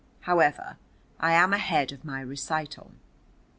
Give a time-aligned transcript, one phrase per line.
[0.21, 0.77] However,
[1.19, 2.93] I am ahead of my recital.